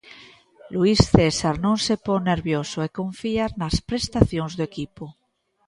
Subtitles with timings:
[0.75, 5.05] Luís Cesar non se pon nervioso e confía nas prestacións do equipo.